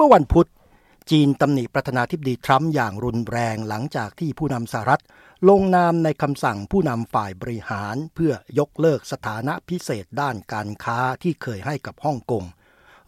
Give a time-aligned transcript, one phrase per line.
[0.00, 0.48] เมื่อวันพุธ
[1.10, 5.02] จีนตำหนิประธานาธิบดีทรัมป์อย่างรุนแรงหลังจากที่ผู้นำสหรัฐ
[5.48, 12.44] ลงนามในคำสั่งผู้นำฝ่ายบริหารเพื่อยกเลิกสถานะพิเศษด้านการค้าที่เคยให้กับฮ่องกง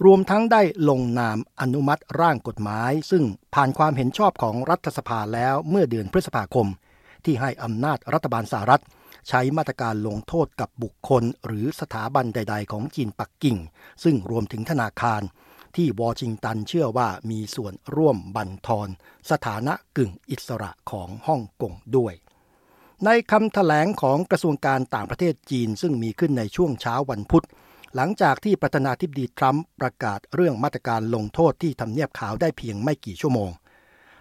[0.04, 6.66] รวมทั้งได้ลงนามอนุมัติร่างกฎหมาย ซึ่งผ่านความเห็นชอบของรัฐสภาแล้วเมื่อเดือนพฤษภาคม
[7.24, 8.82] ที่ให้อำนาจรัฐบาลสหรัฐ
[9.28, 13.56] ใช้มาตรการลงโทษกับบุคคล หรือสถาบันใด ๆ ของจีนปักกิ่ง
[14.02, 15.22] ซึ่งรวมถึงธนาคาร
[15.76, 18.88] ที่วอชิงตันเชื่อว่ามีส่วนร่วมบั่นทอน
[19.30, 22.14] สถานะกึ่งอิสระของฮ่องกงด้วย
[23.04, 27.44] ในคำถแถลงของกระทรวงการต่างประเทศจีนซึ่งมีขึ้นในช่วงเช้าวันพุธ
[27.94, 33.50] หลังจากที่ประธานาธิบดีทรัมป์ประกาศเรื่องมาตรการลงโทษที่ทำเนียบขาวได้เพียงไม่กี่ชั่วโมง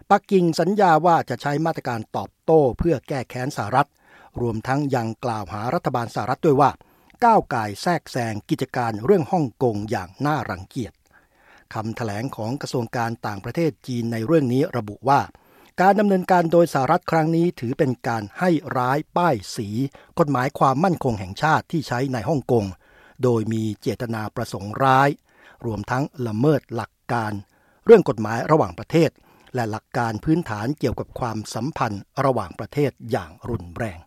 [0.09, 3.90] ปักกิ่งสัญญาว่าจะใช้มาตรการตอบโต้เพื่อแก้แค้นสหรัฐ
[4.41, 6.71] รวมทั้งยังกล่าวหารัฐบาลสหรัฐด้วยว่า
[7.23, 10.93] ก้าวไก่แทรกแซงกิจการเรื่องฮ่องกงอย่างน่ารังเกียจ
[11.73, 15.21] คำถแถลงของกระทรวงการต่างประเทศจีนในเรื่องนี้ระบุว่า
[15.81, 19.67] การดำเนินการโดยสหรัฐครั้งนี้ถือเป็นการให้ร้ายป้ายสี
[20.20, 22.65] กฎหมายความมั่นคงแห่งชาติที่ใช้ในฮ่องกง
[23.23, 25.09] โดยมีเจตนาประสงค์ร้าย
[25.65, 27.34] รวมทั้งละเมิดหลักการ
[27.85, 29.09] เรื่องกฎหมายระหว่างประเทศ
[29.55, 33.99] และหลักการพื้นฐานเกี่ยวกับความสัมพันธ์ระหว่างประเทศอย่างรุนแรง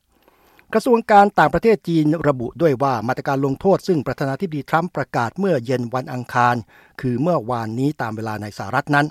[0.75, 6.57] กระทรวงการต่างประเทศจีนระบุด้วยว่ามาตรการลงโทษซึ่งประธานาธิบดีทรัมป์ประกาศเมื่อเย็นวันอังคาร
[7.01, 9.07] คือเมื่อวานนี้ตามเวลาในสหรัฐนั้น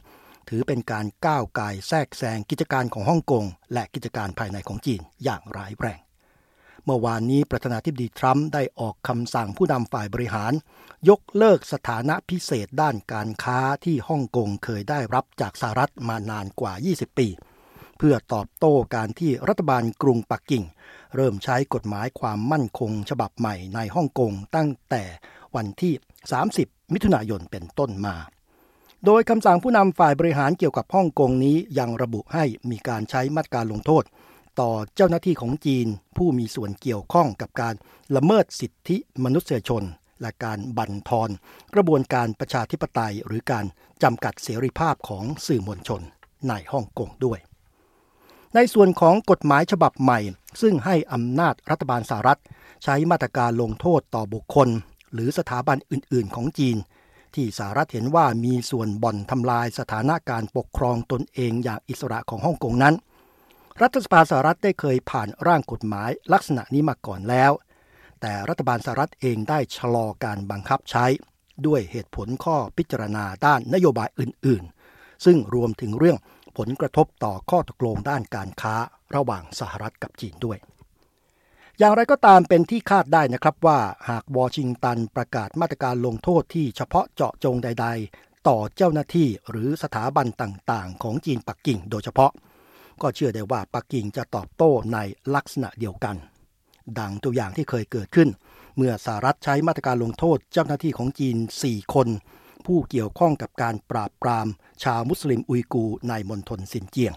[0.49, 5.99] ถือเป็นการก้าวไก่แทรกแซงกิจการของฮ่องกงและกิจการภายในของจีนอย่างร้ายแรง
[6.85, 10.53] เมื่อวานนี้ประธานาธิบดีทรัมป์ได้ออกคำสั่งผู้นำฝ่ายบริหาร
[11.09, 17.27] ยกเลิกสถานะพิเศษด้านการค้าที่ฮ่องกงเคยได้รับจากสหรัฐมานานกว่า 20 ปี
[17.97, 20.63] เพื่อตอบโต้การที่รัฐบาลกรุงปักกิ่ง
[21.15, 25.03] เริ่มใช้กฎหมายความมั่นคงฉบับใหม่ในฮ่องกงตั้งแต่
[25.55, 25.93] วันที่
[26.43, 28.15] 30 มิถุนายนเป็นต้นมา
[29.05, 34.03] โดยคำสั่งผู้นำฝ่ายบริหารเกี่ยวกับฮ่องกงนี้ยังระบุให้มีการใช้มาตรการลงโทษ
[34.59, 37.75] ต่อเจ้าหน้าที่ของจีน ผู้มีส่วนเกี่ยวข้องกับการ
[38.15, 39.83] ละเมิดสิทธิมนุษยชน
[40.21, 41.29] และการบั่นทอน
[41.73, 43.65] กระบวนการประชาธิปไตยหรือการ
[44.03, 46.01] จำกัดเสรีภาพของสื่อมวลชน
[46.49, 47.39] ในฮ่องกงด้วย
[48.55, 50.19] ในส่วนของกฎหมายฉบับใหม่
[50.61, 52.39] ซึ่งให้อำนาจรัฐบาลสหรัฐ
[52.83, 54.69] ใช้มาตรการลงโทษต่อบุคคล
[55.13, 56.77] หรือสถาบันอื่น ๆ ของจีน
[57.35, 62.95] ที่สหรัฐเห็นว่ามีส่วนบ่อนทำลายสถานะการปกครองตนเองอย่างอิสระของฮ่องกงนั้น
[63.81, 67.51] รัฐสภาสหรัฐได้เคยผ่านร่างกฎหมายลักษณะนี้มาก่อนแล้ว
[68.21, 71.05] แต่รัฐบาลสหรัฐเองได้ชะลอการบังคับใช้
[71.67, 74.63] ด้วยเหตุผลข้อพิจารณาด้านนโยบายอื่น
[74.93, 76.17] ๆ ซึ่งรวมถึงเรื่อง
[76.57, 78.75] ผลกระทบต่อข้อตกลงด้านการค้า
[79.15, 80.57] ระหว่างสหรัฐกับจีนด้วย
[81.79, 83.79] อย่างไรก็ตามเป็นที่คาดได้นะครับว่า
[84.09, 92.31] หากวอชิงตันประกาศมาตรการลงโทษที่เฉพาะเจาะจงใด ๆ ต่อเจ้าหน้าที่หรือสถาบันต่างๆ ของจีนปักกิ่งโดยเฉพาะ
[93.01, 94.97] ก็เชื่อได้ว่าปักกิ่งจะตอบโต้ใน
[95.35, 96.15] ลักษณะเดียวกัน
[96.99, 98.29] ดังตัวอย่างที่เคยเกิดขึ้น
[98.77, 102.07] เมื่อสหรัฐใช้มาตรการลงโทษเจ้าหน้าที่ของจีน 4 คน
[102.65, 104.47] ผู้เกี่ยวข้องกับการปราบปราม
[104.83, 107.13] ชาวมุสลิมอุยกูในมณฑลซินเจียง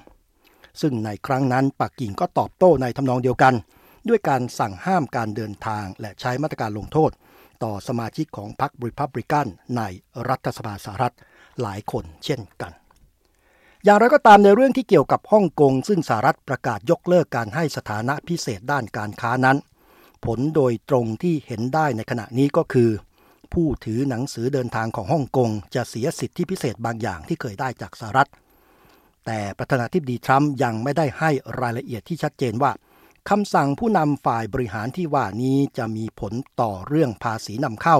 [0.81, 3.55] ซึ่งในครั้งนั้นปักกิ่งก็ตอบโต้ในทำนองเดียวกัน
[4.09, 7.11] ด้วยการสั่งห้ามการเดินทางและใช้มาตรการลงโทษ
[7.65, 9.47] ต่อสมาชิกของพรรคริพับริกัน
[9.77, 9.83] ใน
[10.29, 11.15] รัฐสภาสหรัฐ
[11.63, 12.73] หลายคนเช่นกัน
[13.85, 19.57] อย่างไรก็ตามในเรื่องที่เกี่ยวกับฮ่องกงซึ่งสหรัฐประกาศยกเลิกการให้สถานะพิเศษด้านการค้านั้น
[20.25, 22.91] ผลโดยตรงที่เห็นได้ในขณะนี้ก็คือ
[23.53, 28.31] ผู้ถือหนังสือเดินทางของฮ่องกง จะเสียสิทธิพิเศษบางอย่างที่เคยได้จากสหรัฐ
[29.27, 32.73] แต่ประธานาธิบดีทรัมป์ยังไม่ได้ให้รายละเอียดที่ชัดเจนว่า
[33.31, 37.99] คำสั่งผู้นำฝ่ายบริหารที่ว่านี้จะมีผลต่อเรื่องภาษีนำเข้า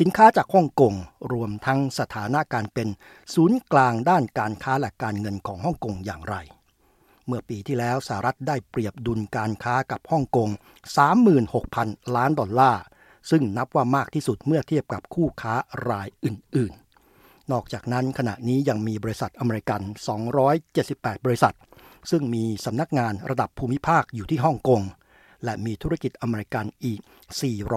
[0.00, 0.94] สินค้าจากฮ่องกง
[1.32, 2.88] รวมทั้งสถานะการเป็น
[3.34, 6.36] ศูนย์กลางด้านการค้าและการเงินของฮ่องกงอย่างไร
[7.26, 10.48] เมื่อปีที่แล้วสหรัฐได้เปรียบดุลการค้ากับฮ่องกง
[11.32, 12.82] 36,000 ล้านดอลลาร์
[13.30, 15.54] ซึ่งนับว่ามากที่สุดเมื่อเทียบกับคู่ค้า
[15.88, 16.72] รายอื่น
[17.12, 19.80] ๆ นอกจากนั้นขณะนี้ยังมีบริษัทอเมริกัน
[20.52, 21.54] 278 บริษัท
[22.10, 24.82] ซึ่งมีสำนักงานระดับภูมิภาคอยู่ที่ฮ่องกง
[25.44, 27.00] และมีธุรกิจอเมริกันอีก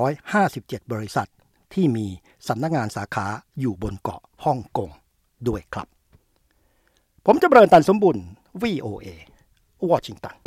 [0.07, 1.29] 457 บริษัท
[1.73, 2.07] ที่มี
[2.47, 3.27] สำนักงานสาขา
[3.59, 4.89] อยู่บนเกาะฮ่องกง
[5.47, 5.87] ด้วยครับ
[7.25, 8.17] ผมจะเบิญตันสมบุญ
[8.61, 9.07] VOA
[9.91, 10.44] วอชิงตัน